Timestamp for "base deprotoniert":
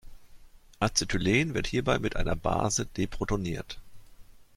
2.35-3.79